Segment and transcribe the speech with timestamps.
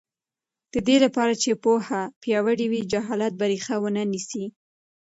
[0.73, 4.45] د دې لپاره چې پوهنه پیاوړې وي، جهالت به ریښه ونه نیسي.